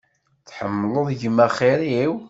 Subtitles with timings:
[0.47, 2.13] Tḥemmleḍ gma xir-iw?